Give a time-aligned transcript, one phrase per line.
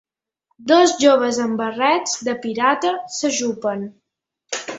[0.69, 3.87] Dos joves amb barrets de pirata s'ajupen.